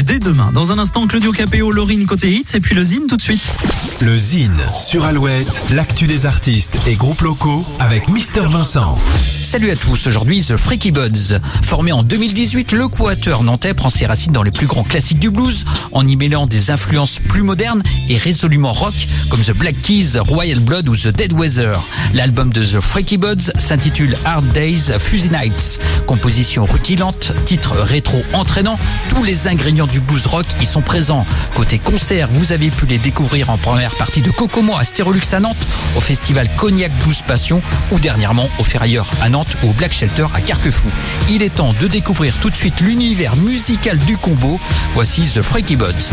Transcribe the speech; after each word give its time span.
dès 0.00 0.18
demain. 0.18 0.50
Dans 0.52 0.72
un 0.72 0.78
instant, 0.78 1.06
Claudio 1.06 1.32
Capéo, 1.32 1.70
Laurine 1.70 2.06
côté 2.06 2.42
et 2.54 2.60
puis 2.60 2.74
le 2.74 2.82
Zine 2.82 3.06
tout 3.08 3.16
de 3.16 3.22
suite. 3.22 3.54
Le 4.00 4.16
Zine 4.16 4.56
sur 4.76 5.04
Alouette, 5.04 5.60
l'actu 5.72 6.06
des 6.06 6.26
artistes 6.26 6.78
et 6.86 6.94
groupes 6.94 7.20
locaux 7.20 7.66
avec 7.78 8.08
Mister 8.08 8.42
Vincent. 8.48 8.98
Salut 9.52 9.70
à 9.70 9.76
tous, 9.76 10.06
aujourd'hui 10.06 10.42
The 10.42 10.56
Freaky 10.56 10.92
Buds. 10.92 11.38
Formé 11.60 11.92
en 11.92 12.02
2018, 12.02 12.72
le 12.72 12.88
quatuor 12.88 13.44
nantais 13.44 13.74
prend 13.74 13.90
ses 13.90 14.06
racines 14.06 14.32
dans 14.32 14.42
les 14.42 14.50
plus 14.50 14.66
grands 14.66 14.82
classiques 14.82 15.18
du 15.18 15.28
blues 15.28 15.66
en 15.92 16.08
y 16.08 16.16
mêlant 16.16 16.46
des 16.46 16.70
influences 16.70 17.18
plus 17.18 17.42
modernes 17.42 17.82
et 18.08 18.16
résolument 18.16 18.72
rock 18.72 18.94
comme 19.28 19.42
The 19.42 19.52
Black 19.52 19.78
Keys, 19.82 20.18
Royal 20.18 20.58
Blood 20.58 20.88
ou 20.88 20.96
The 20.96 21.08
Dead 21.08 21.34
Weather. 21.34 21.78
L'album 22.14 22.50
de 22.50 22.62
The 22.62 22.80
Freaky 22.80 23.18
Buds 23.18 23.52
s'intitule 23.58 24.16
Hard 24.24 24.48
Days, 24.52 24.98
Fuzzy 24.98 25.28
Nights. 25.28 25.80
Composition 26.06 26.64
rutilante, 26.64 27.32
titre 27.44 27.74
rétro 27.76 28.22
entraînant, 28.32 28.78
tous 29.10 29.22
les 29.22 29.48
ingrédients 29.48 29.86
du 29.86 30.00
blues 30.00 30.26
rock 30.28 30.46
y 30.62 30.64
sont 30.64 30.80
présents. 30.80 31.26
Côté 31.54 31.78
concert, 31.78 32.28
vous 32.30 32.52
avez 32.52 32.70
pu 32.70 32.86
les 32.86 32.98
découvrir 32.98 33.50
en 33.50 33.58
première 33.58 33.94
partie 33.96 34.22
de 34.22 34.30
Kokomo 34.30 34.78
à 34.78 34.84
Stérolux 34.84 35.20
à 35.32 35.40
Nantes, 35.40 35.66
au 35.94 36.00
festival 36.00 36.48
Cognac 36.56 36.90
Blues 37.04 37.20
Passion 37.26 37.60
ou 37.90 37.98
dernièrement 37.98 38.48
au 38.58 38.64
Ferrailleur 38.64 39.10
à 39.20 39.28
Nantes 39.28 39.41
au 39.62 39.72
Black 39.72 39.92
Shelter 39.92 40.26
à 40.34 40.40
Carquefou. 40.40 40.88
Il 41.28 41.42
est 41.42 41.54
temps 41.54 41.74
de 41.80 41.86
découvrir 41.86 42.36
tout 42.38 42.50
de 42.50 42.56
suite 42.56 42.80
l'univers 42.80 43.36
musical 43.36 43.98
du 43.98 44.16
combo. 44.16 44.60
Voici 44.94 45.22
The 45.22 45.42
Freaky 45.42 45.76
Buds. 45.76 46.10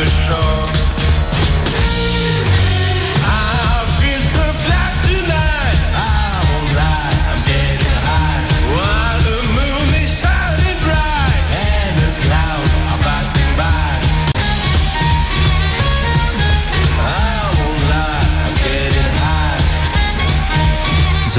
The 0.00 0.06
shore. 0.06 0.39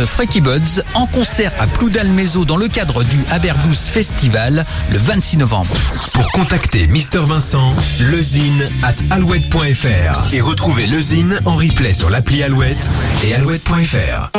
Freaky 0.06 0.42
Buds 0.42 0.84
en 0.94 1.06
concert 1.06 1.52
à 1.60 1.68
Ploudalmézo 1.68 2.46
dans 2.46 2.58
le 2.58 2.68
cadre 2.68 3.04
du 3.04 3.20
Haberblues 3.30 3.74
Festival 3.74 4.66
le 4.92 4.98
26 4.98 5.38
novembre. 5.38 5.74
Pour 6.14 6.32
contacter 6.32 6.88
Mister 6.88 7.20
Vincent, 7.26 7.74
lezine 8.12 8.70
at 8.84 8.96
alouette.fr 9.10 10.34
et 10.34 10.42
retrouver 10.42 10.88
lezine 10.88 11.40
en 11.46 11.56
replay 11.56 11.94
sur 11.94 12.10
l'appli 12.10 12.44
Alouette 12.44 12.90
et 13.24 13.34
alouette.fr. 13.34 14.32